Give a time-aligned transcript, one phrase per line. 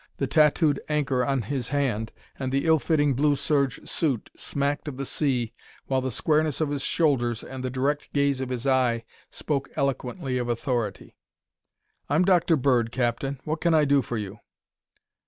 [0.17, 4.97] The tattooed anchor on his hand and the ill fitting blue serge suit smacked of
[4.97, 5.53] the sea
[5.85, 10.39] while the squareness of his shoulders and the direct gaze of his eye spoke eloquently
[10.39, 11.17] of authority.
[12.09, 12.55] "I'm Dr.
[12.55, 13.39] Bird, Captain.
[13.45, 14.39] What can I do for you?"